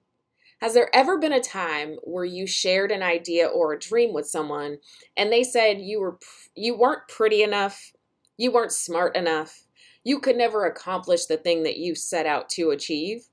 Has 0.60 0.74
there 0.74 0.94
ever 0.94 1.18
been 1.18 1.32
a 1.32 1.40
time 1.40 1.96
where 2.04 2.24
you 2.24 2.46
shared 2.46 2.92
an 2.92 3.02
idea 3.02 3.46
or 3.46 3.72
a 3.72 3.78
dream 3.78 4.14
with 4.14 4.28
someone 4.28 4.78
and 5.16 5.32
they 5.32 5.42
said 5.42 5.80
you 5.80 6.00
were 6.00 6.18
you 6.54 6.76
weren't 6.76 7.08
pretty 7.08 7.42
enough, 7.42 7.92
you 8.36 8.52
weren't 8.52 8.70
smart 8.70 9.16
enough, 9.16 9.64
you 10.04 10.20
could 10.20 10.36
never 10.36 10.64
accomplish 10.66 11.26
the 11.26 11.36
thing 11.36 11.64
that 11.64 11.78
you 11.78 11.96
set 11.96 12.26
out 12.26 12.48
to 12.50 12.70
achieve? 12.70 13.26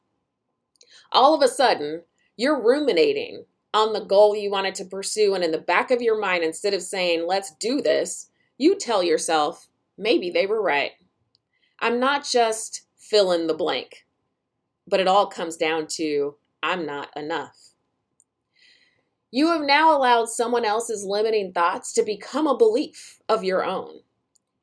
all 1.11 1.33
of 1.33 1.41
a 1.41 1.47
sudden, 1.47 2.01
you're 2.38 2.61
ruminating 2.61 3.45
on 3.73 3.93
the 3.93 4.05
goal 4.05 4.35
you 4.35 4.49
wanted 4.49 4.75
to 4.75 4.85
pursue. 4.85 5.35
And 5.35 5.43
in 5.43 5.51
the 5.51 5.57
back 5.57 5.91
of 5.91 6.01
your 6.01 6.19
mind, 6.19 6.43
instead 6.43 6.73
of 6.73 6.81
saying, 6.81 7.25
let's 7.27 7.55
do 7.55 7.81
this, 7.81 8.29
you 8.57 8.77
tell 8.77 9.03
yourself, 9.03 9.67
maybe 9.97 10.29
they 10.29 10.45
were 10.45 10.61
right. 10.61 10.91
I'm 11.79 11.99
not 11.99 12.25
just 12.25 12.83
fill 12.97 13.31
in 13.31 13.47
the 13.47 13.53
blank, 13.53 14.05
but 14.88 14.99
it 14.99 15.07
all 15.07 15.27
comes 15.27 15.55
down 15.55 15.88
to 15.91 16.35
I'm 16.61 16.85
not 16.85 17.09
enough. 17.15 17.69
You 19.31 19.47
have 19.47 19.61
now 19.61 19.95
allowed 19.95 20.27
someone 20.29 20.65
else's 20.65 21.05
limiting 21.05 21.53
thoughts 21.53 21.93
to 21.93 22.03
become 22.03 22.47
a 22.47 22.57
belief 22.57 23.19
of 23.29 23.43
your 23.43 23.63
own. 23.63 23.99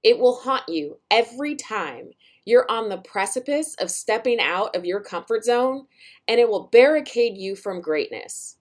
It 0.03 0.19
will 0.19 0.41
haunt 0.41 0.69
you 0.69 0.99
every 1.11 1.55
time 1.55 2.11
you're 2.45 2.71
on 2.71 2.89
the 2.89 2.99
precipice 2.99 3.75
of 3.81 3.91
stepping 3.91 4.41
out 4.41 4.75
of 4.77 4.85
your 4.85 5.01
comfort 5.01 5.45
zone, 5.45 5.87
and 6.29 6.39
it 6.39 6.49
will 6.49 6.69
barricade 6.69 7.37
you 7.37 7.57
from 7.57 7.81
greatness. 7.81 8.57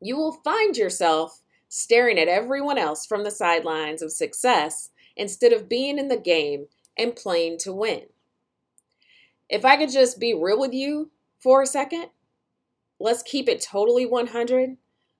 You 0.00 0.16
will 0.16 0.32
find 0.32 0.76
yourself 0.76 1.40
staring 1.68 2.18
at 2.18 2.28
everyone 2.28 2.78
else 2.78 3.06
from 3.06 3.24
the 3.24 3.30
sidelines 3.30 4.02
of 4.02 4.12
success 4.12 4.90
instead 5.16 5.52
of 5.52 5.68
being 5.68 5.98
in 5.98 6.08
the 6.08 6.16
game 6.16 6.66
and 6.96 7.16
playing 7.16 7.58
to 7.58 7.72
win. 7.72 8.02
If 9.48 9.64
I 9.64 9.76
could 9.76 9.90
just 9.90 10.18
be 10.18 10.34
real 10.34 10.58
with 10.58 10.72
you 10.72 11.10
for 11.40 11.62
a 11.62 11.66
second, 11.66 12.06
let's 12.98 13.22
keep 13.22 13.48
it 13.48 13.62
totally 13.62 14.06
100. 14.06 14.76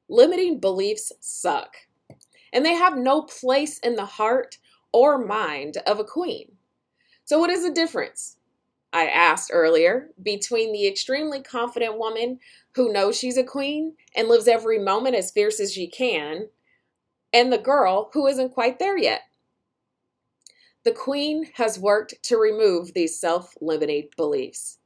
Limiting 0.09 0.61
beliefs 0.61 1.13
suck, 1.21 1.77
and 2.53 2.65
they 2.65 2.75
have 2.75 2.97
no 2.97 3.23
place 3.23 3.81
in 3.81 3.97
the 3.97 4.05
heart 4.05 4.59
or 4.93 5.19
mind 5.19 5.79
of 5.85 5.99
a 5.99 6.05
queen. 6.05 6.53
So, 7.25 7.41
what 7.41 7.51
is 7.51 7.65
the 7.65 7.73
difference? 7.73 8.36
I 8.97 9.09
asked 9.09 9.51
earlier 9.53 10.09
between 10.23 10.73
the 10.73 10.87
extremely 10.87 11.43
confident 11.43 11.99
woman 11.99 12.39
who 12.77 12.91
knows 12.91 13.19
she's 13.19 13.37
a 13.37 13.45
queen 13.45 13.95
and 14.17 14.27
lives 14.27 14.49
every 14.49 14.79
moment 14.79 15.15
as 15.15 15.31
fierce 15.31 15.61
as 15.61 15.71
she 15.71 15.87
can, 15.87 16.49
and 17.31 17.53
the 17.53 17.59
girl 17.59 18.09
who 18.15 18.27
isn't 18.27 18.55
quite 18.55 18.79
there 18.79 18.97
yet. 18.97 19.25
The 20.85 20.93
queen 20.93 21.51
has 21.57 21.79
worked 21.79 22.15
to 22.23 22.39
remove 22.39 22.95
these 22.95 23.21
self 23.21 23.55
limiting 23.61 24.09
beliefs. 24.17 24.79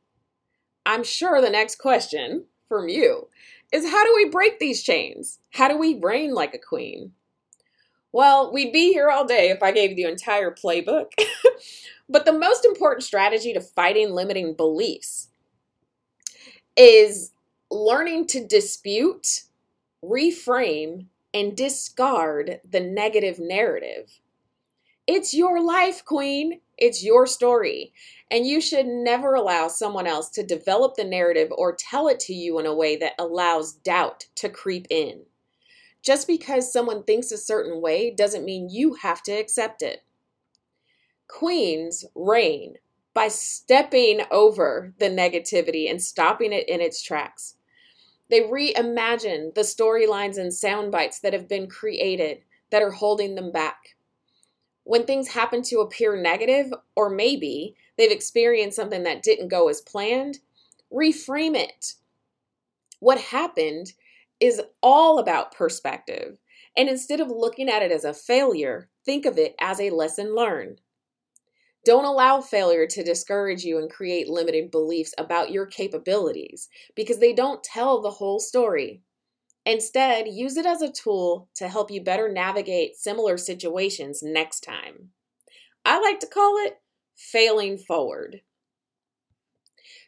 I'm 0.85 1.05
sure 1.05 1.40
the 1.40 1.49
next 1.49 1.76
question 1.76 2.47
from 2.69 2.88
you 2.88 3.29
is 3.71 3.88
how 3.88 4.05
do 4.05 4.12
we 4.17 4.29
break 4.29 4.59
these 4.59 4.83
chains? 4.83 5.38
How 5.50 5.69
do 5.69 5.79
we 5.79 6.00
reign 6.00 6.35
like 6.35 6.52
a 6.52 6.59
queen? 6.59 7.12
Well, 8.12 8.52
we'd 8.52 8.73
be 8.73 8.93
here 8.93 9.09
all 9.11 9.25
day 9.25 9.50
if 9.50 9.62
I 9.62 9.73
gave 9.73 9.90
you 9.90 9.97
the 9.97 10.11
entire 10.11 10.50
playbook. 10.50 11.12
But 12.11 12.25
the 12.25 12.33
most 12.33 12.64
important 12.64 13.05
strategy 13.05 13.52
to 13.52 13.61
fighting 13.61 14.11
limiting 14.11 14.55
beliefs 14.55 15.29
is 16.76 17.31
learning 17.71 18.26
to 18.29 18.45
dispute, 18.45 19.43
reframe, 20.05 21.07
and 21.33 21.57
discard 21.57 22.61
the 22.69 22.81
negative 22.81 23.38
narrative. 23.38 24.19
It's 25.07 25.33
your 25.33 25.62
life, 25.62 26.05
Queen. 26.05 26.61
It's 26.76 27.05
your 27.05 27.29
story. 27.29 27.93
And 28.29 28.45
you 28.45 28.61
should 28.61 28.87
never 28.87 29.35
allow 29.35 29.69
someone 29.69 30.09
else 30.09 30.31
to 30.31 30.43
develop 30.43 30.97
the 30.97 31.05
narrative 31.05 31.52
or 31.52 31.76
tell 31.76 32.09
it 32.09 32.19
to 32.21 32.35
you 32.35 32.59
in 32.59 32.67
a 32.67 32.75
way 32.75 32.97
that 32.97 33.14
allows 33.21 33.75
doubt 33.75 34.26
to 34.37 34.49
creep 34.49 34.88
in. 34.90 35.23
Just 36.02 36.26
because 36.26 36.73
someone 36.73 37.04
thinks 37.04 37.30
a 37.30 37.38
certain 37.38 37.80
way 37.80 38.11
doesn't 38.11 38.45
mean 38.45 38.71
you 38.71 38.95
have 38.95 39.23
to 39.25 39.33
accept 39.33 39.83
it. 39.83 40.02
Queens 41.28 42.04
reign 42.14 42.76
by 43.12 43.28
stepping 43.28 44.23
over 44.30 44.95
the 44.99 45.09
negativity 45.09 45.90
and 45.90 46.02
stopping 46.02 46.52
it 46.52 46.69
in 46.69 46.80
its 46.80 47.02
tracks. 47.02 47.57
They 48.30 48.40
reimagine 48.40 49.54
the 49.54 49.62
storylines 49.62 50.38
and 50.38 50.54
sound 50.54 50.92
bites 50.92 51.19
that 51.21 51.33
have 51.33 51.49
been 51.49 51.66
created 51.66 52.45
that 52.71 52.83
are 52.83 52.92
holding 52.92 53.35
them 53.35 53.50
back. 53.50 53.97
When 54.85 55.04
things 55.04 55.28
happen 55.28 55.62
to 55.64 55.80
appear 55.80 56.16
negative, 56.16 56.73
or 56.97 57.11
maybe 57.11 57.75
they've 57.97 58.11
experienced 58.11 58.76
something 58.76 59.02
that 59.02 59.23
didn't 59.23 59.49
go 59.49 59.69
as 59.69 59.80
planned, 59.80 60.38
reframe 60.92 61.57
it. 61.57 61.95
What 63.00 63.19
happened 63.19 63.92
is 64.41 64.61
all 64.83 65.19
about 65.19 65.55
perspective. 65.55 66.39
And 66.77 66.89
instead 66.89 67.21
of 67.21 67.29
looking 67.29 67.69
at 67.69 67.83
it 67.83 67.93
as 67.93 68.05
a 68.05 68.15
failure, 68.15 68.89
think 69.05 69.27
of 69.27 69.39
it 69.39 69.55
as 69.61 69.81
a 69.81 69.91
lesson 69.91 70.35
learned. 70.35 70.81
Don't 71.85 72.05
allow 72.05 72.41
failure 72.41 72.87
to 72.87 73.03
discourage 73.03 73.65
you 73.65 73.79
and 73.79 73.91
create 73.91 74.29
limiting 74.29 74.69
beliefs 74.69 75.15
about 75.17 75.51
your 75.51 75.67
capabilities 75.67 76.69
because 76.95 77.19
they 77.19 77.33
don't 77.33 77.65
tell 77.65 78.03
the 78.03 78.11
whole 78.11 78.39
story. 78.39 79.03
Instead, 79.65 80.29
use 80.29 80.57
it 80.57 80.67
as 80.67 80.83
a 80.83 80.93
tool 80.93 81.49
to 81.55 81.69
help 81.69 81.91
you 81.91 82.03
better 82.03 82.31
navigate 82.31 82.97
similar 82.97 83.37
situations 83.37 84.23
next 84.23 84.61
time. 84.61 85.11
I 85.85 86.01
like 86.01 86.21
to 86.21 86.27
call 86.27 86.57
it 86.67 86.81
failing 87.17 87.79
forward. 87.79 88.43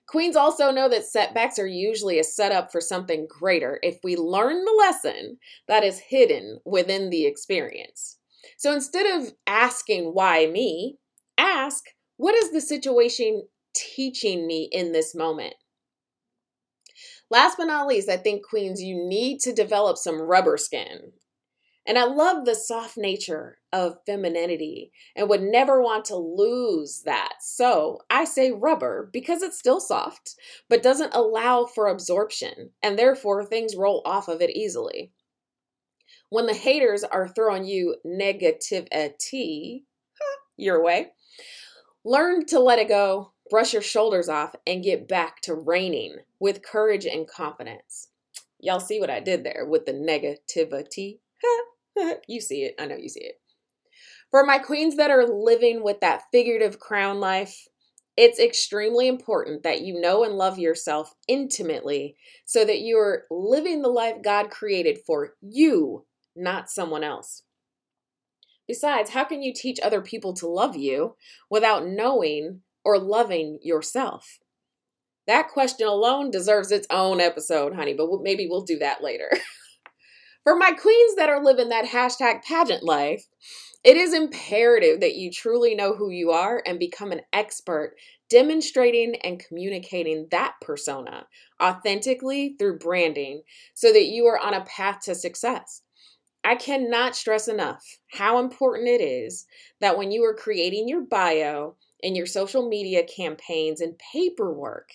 Queens 0.06 0.36
also 0.36 0.70
know 0.70 0.88
that 0.88 1.06
setbacks 1.06 1.58
are 1.58 1.66
usually 1.66 2.18
a 2.18 2.24
setup 2.24 2.70
for 2.70 2.80
something 2.80 3.26
greater 3.28 3.78
if 3.82 3.98
we 4.04 4.16
learn 4.16 4.64
the 4.64 4.76
lesson 4.78 5.38
that 5.68 5.84
is 5.84 5.98
hidden 5.98 6.58
within 6.64 7.10
the 7.10 7.24
experience. 7.24 8.18
So 8.58 8.72
instead 8.72 9.06
of 9.06 9.32
asking, 9.46 10.06
why 10.06 10.46
me, 10.46 10.98
ask, 11.38 11.84
what 12.16 12.34
is 12.34 12.52
the 12.52 12.60
situation 12.60 13.44
teaching 13.74 14.46
me 14.46 14.68
in 14.70 14.92
this 14.92 15.14
moment? 15.14 15.54
Last 17.30 17.56
but 17.56 17.64
not 17.64 17.86
least, 17.86 18.10
I 18.10 18.18
think, 18.18 18.44
Queens, 18.46 18.82
you 18.82 18.96
need 19.08 19.40
to 19.40 19.54
develop 19.54 19.96
some 19.96 20.20
rubber 20.20 20.58
skin. 20.58 21.12
And 21.86 21.98
I 21.98 22.04
love 22.04 22.44
the 22.44 22.54
soft 22.54 22.96
nature 22.96 23.58
of 23.72 23.98
femininity 24.06 24.92
and 25.16 25.28
would 25.28 25.42
never 25.42 25.82
want 25.82 26.04
to 26.06 26.16
lose 26.16 27.02
that. 27.04 27.34
So 27.40 28.00
I 28.08 28.24
say 28.24 28.52
rubber 28.52 29.10
because 29.12 29.42
it's 29.42 29.58
still 29.58 29.80
soft, 29.80 30.36
but 30.68 30.82
doesn't 30.82 31.14
allow 31.14 31.64
for 31.64 31.88
absorption, 31.88 32.70
and 32.82 32.98
therefore 32.98 33.44
things 33.44 33.74
roll 33.74 34.02
off 34.04 34.28
of 34.28 34.40
it 34.40 34.50
easily. 34.50 35.12
When 36.28 36.46
the 36.46 36.54
haters 36.54 37.02
are 37.02 37.28
throwing 37.28 37.64
you 37.64 37.96
negativity 38.06 39.82
your 40.56 40.82
way, 40.82 41.12
Learn 42.04 42.44
to 42.46 42.58
let 42.58 42.80
it 42.80 42.88
go, 42.88 43.32
brush 43.48 43.72
your 43.72 43.82
shoulders 43.82 44.28
off, 44.28 44.56
and 44.66 44.82
get 44.82 45.06
back 45.06 45.40
to 45.42 45.54
reigning 45.54 46.16
with 46.40 46.62
courage 46.62 47.06
and 47.06 47.28
confidence. 47.28 48.08
Y'all 48.58 48.80
see 48.80 48.98
what 48.98 49.10
I 49.10 49.20
did 49.20 49.44
there 49.44 49.64
with 49.64 49.86
the 49.86 49.92
negativity? 49.92 51.20
you 52.28 52.40
see 52.40 52.64
it. 52.64 52.74
I 52.78 52.86
know 52.86 52.96
you 52.96 53.08
see 53.08 53.24
it. 53.24 53.40
For 54.30 54.44
my 54.44 54.58
queens 54.58 54.96
that 54.96 55.10
are 55.10 55.26
living 55.26 55.82
with 55.82 56.00
that 56.00 56.22
figurative 56.32 56.78
crown 56.78 57.20
life, 57.20 57.68
it's 58.16 58.38
extremely 58.38 59.08
important 59.08 59.62
that 59.62 59.82
you 59.82 60.00
know 60.00 60.24
and 60.24 60.34
love 60.34 60.58
yourself 60.58 61.14
intimately 61.28 62.16
so 62.44 62.64
that 62.64 62.80
you 62.80 62.98
are 62.98 63.24
living 63.30 63.82
the 63.82 63.88
life 63.88 64.16
God 64.22 64.50
created 64.50 64.98
for 65.06 65.34
you, 65.40 66.06
not 66.36 66.70
someone 66.70 67.04
else. 67.04 67.42
Besides, 68.68 69.10
how 69.10 69.24
can 69.24 69.42
you 69.42 69.52
teach 69.54 69.78
other 69.82 70.00
people 70.00 70.34
to 70.34 70.46
love 70.46 70.76
you 70.76 71.16
without 71.50 71.86
knowing 71.86 72.60
or 72.84 72.98
loving 72.98 73.58
yourself? 73.62 74.38
That 75.26 75.48
question 75.48 75.86
alone 75.86 76.30
deserves 76.30 76.70
its 76.70 76.86
own 76.90 77.20
episode, 77.20 77.74
honey, 77.74 77.94
but 77.94 78.08
maybe 78.22 78.46
we'll 78.48 78.62
do 78.64 78.78
that 78.78 79.02
later. 79.02 79.30
For 80.44 80.56
my 80.56 80.72
queens 80.72 81.14
that 81.16 81.28
are 81.28 81.42
living 81.42 81.68
that 81.68 81.86
hashtag 81.86 82.42
pageant 82.42 82.82
life, 82.82 83.26
it 83.84 83.96
is 83.96 84.12
imperative 84.12 85.00
that 85.00 85.14
you 85.14 85.30
truly 85.30 85.74
know 85.74 85.94
who 85.94 86.10
you 86.10 86.30
are 86.30 86.62
and 86.66 86.78
become 86.78 87.12
an 87.12 87.22
expert 87.32 87.94
demonstrating 88.28 89.16
and 89.22 89.38
communicating 89.38 90.26
that 90.30 90.54
persona 90.60 91.26
authentically 91.62 92.56
through 92.58 92.78
branding 92.78 93.42
so 93.74 93.92
that 93.92 94.06
you 94.06 94.26
are 94.26 94.38
on 94.38 94.54
a 94.54 94.64
path 94.64 95.00
to 95.02 95.14
success. 95.14 95.82
I 96.42 96.56
cannot 96.56 97.14
stress 97.14 97.46
enough 97.46 97.84
how 98.10 98.38
important 98.38 98.88
it 98.88 99.00
is 99.00 99.46
that 99.80 99.96
when 99.96 100.10
you 100.10 100.24
are 100.24 100.34
creating 100.34 100.88
your 100.88 101.02
bio 101.02 101.76
and 102.02 102.16
your 102.16 102.26
social 102.26 102.68
media 102.68 103.04
campaigns 103.04 103.80
and 103.80 104.00
paperwork, 104.12 104.90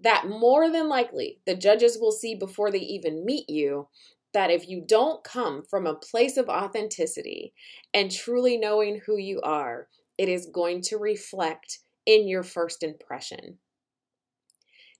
that 0.00 0.28
more 0.28 0.70
than 0.70 0.88
likely 0.88 1.38
the 1.46 1.54
judges 1.54 1.96
will 1.98 2.12
see 2.12 2.34
before 2.34 2.70
they 2.70 2.80
even 2.80 3.24
meet 3.24 3.48
you 3.48 3.88
that 4.36 4.50
if 4.50 4.68
you 4.68 4.84
don't 4.86 5.24
come 5.24 5.62
from 5.62 5.86
a 5.86 5.94
place 5.94 6.36
of 6.36 6.50
authenticity 6.50 7.54
and 7.94 8.12
truly 8.12 8.58
knowing 8.58 9.00
who 9.06 9.16
you 9.16 9.40
are, 9.40 9.88
it 10.18 10.28
is 10.28 10.50
going 10.52 10.82
to 10.82 10.98
reflect 10.98 11.78
in 12.04 12.28
your 12.28 12.42
first 12.42 12.82
impression. 12.82 13.56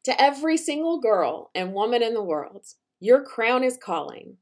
To 0.05 0.19
every 0.19 0.57
single 0.57 1.02
girl 1.02 1.50
and 1.55 1.75
woman 1.75 2.02
in 2.02 2.14
the 2.14 2.23
world, 2.23 2.64
your 2.99 3.23
crown 3.23 3.62
is 3.62 3.76
calling. 3.76 4.38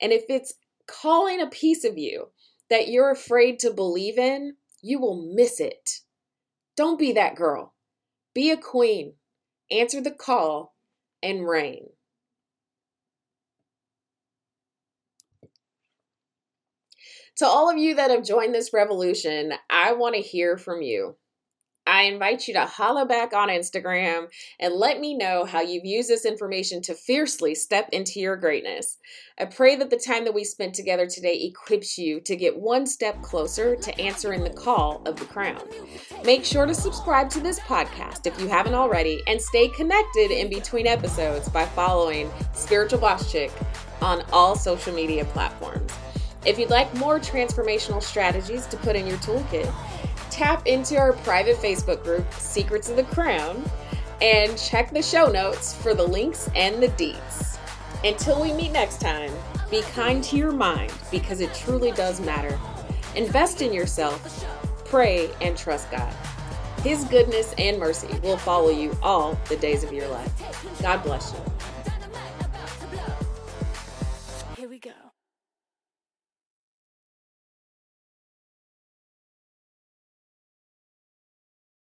And 0.00 0.12
if 0.12 0.22
it's 0.28 0.54
calling 0.86 1.40
a 1.40 1.48
piece 1.48 1.82
of 1.82 1.98
you 1.98 2.28
that 2.70 2.86
you're 2.86 3.10
afraid 3.10 3.58
to 3.58 3.72
believe 3.72 4.16
in, 4.16 4.54
you 4.80 5.00
will 5.00 5.28
miss 5.34 5.58
it. 5.58 6.02
Don't 6.76 7.00
be 7.00 7.12
that 7.14 7.34
girl. 7.34 7.74
Be 8.32 8.52
a 8.52 8.56
queen. 8.56 9.14
Answer 9.72 10.00
the 10.00 10.12
call 10.12 10.76
and 11.20 11.48
reign. 11.48 11.88
To 17.38 17.46
all 17.46 17.70
of 17.70 17.76
you 17.76 17.96
that 17.96 18.10
have 18.10 18.24
joined 18.24 18.54
this 18.54 18.72
revolution, 18.72 19.52
I 19.68 19.92
want 19.92 20.14
to 20.14 20.22
hear 20.22 20.56
from 20.56 20.80
you. 20.80 21.16
I 21.86 22.04
invite 22.04 22.48
you 22.48 22.54
to 22.54 22.64
holla 22.64 23.04
back 23.04 23.34
on 23.34 23.48
Instagram 23.48 24.28
and 24.58 24.74
let 24.74 24.98
me 24.98 25.16
know 25.16 25.44
how 25.44 25.60
you've 25.60 25.84
used 25.84 26.08
this 26.08 26.24
information 26.24 26.80
to 26.82 26.94
fiercely 26.94 27.54
step 27.54 27.90
into 27.92 28.20
your 28.20 28.36
greatness. 28.36 28.96
I 29.38 29.44
pray 29.44 29.76
that 29.76 29.90
the 29.90 29.98
time 29.98 30.24
that 30.24 30.34
we 30.34 30.44
spent 30.44 30.74
together 30.74 31.06
today 31.06 31.42
equips 31.42 31.96
you 31.98 32.20
to 32.22 32.36
get 32.36 32.58
one 32.58 32.86
step 32.86 33.20
closer 33.22 33.76
to 33.76 34.00
answering 34.00 34.42
the 34.42 34.50
call 34.50 35.02
of 35.04 35.16
the 35.16 35.26
crown. 35.26 35.62
Make 36.24 36.44
sure 36.44 36.64
to 36.64 36.74
subscribe 36.74 37.28
to 37.30 37.40
this 37.40 37.60
podcast 37.60 38.26
if 38.26 38.40
you 38.40 38.48
haven't 38.48 38.74
already 38.74 39.22
and 39.26 39.40
stay 39.40 39.68
connected 39.68 40.30
in 40.30 40.48
between 40.48 40.86
episodes 40.86 41.50
by 41.50 41.66
following 41.66 42.30
Spiritual 42.54 42.98
Boss 42.98 43.30
Chick 43.30 43.52
on 44.00 44.24
all 44.32 44.56
social 44.56 44.94
media 44.94 45.24
platforms. 45.26 45.92
If 46.46 46.60
you'd 46.60 46.70
like 46.70 46.94
more 46.94 47.18
transformational 47.18 48.00
strategies 48.00 48.66
to 48.68 48.76
put 48.76 48.94
in 48.94 49.04
your 49.04 49.18
toolkit, 49.18 49.72
tap 50.30 50.64
into 50.64 50.96
our 50.96 51.12
private 51.12 51.56
Facebook 51.56 52.04
group, 52.04 52.32
Secrets 52.34 52.88
of 52.88 52.94
the 52.94 53.02
Crown, 53.02 53.68
and 54.22 54.56
check 54.56 54.92
the 54.92 55.02
show 55.02 55.26
notes 55.26 55.74
for 55.74 55.92
the 55.92 56.06
links 56.06 56.48
and 56.54 56.80
the 56.80 56.88
deets. 56.90 57.58
Until 58.04 58.40
we 58.40 58.52
meet 58.52 58.70
next 58.70 59.00
time, 59.00 59.32
be 59.72 59.82
kind 59.82 60.22
to 60.22 60.36
your 60.36 60.52
mind 60.52 60.92
because 61.10 61.40
it 61.40 61.52
truly 61.52 61.90
does 61.90 62.20
matter. 62.20 62.56
Invest 63.16 63.60
in 63.60 63.72
yourself, 63.72 64.46
pray, 64.84 65.28
and 65.40 65.58
trust 65.58 65.90
God. 65.90 66.14
His 66.84 67.02
goodness 67.06 67.54
and 67.58 67.76
mercy 67.76 68.20
will 68.20 68.36
follow 68.36 68.70
you 68.70 68.96
all 69.02 69.36
the 69.48 69.56
days 69.56 69.82
of 69.82 69.92
your 69.92 70.06
life. 70.06 70.80
God 70.80 71.02
bless 71.02 71.32
you. 71.32 71.55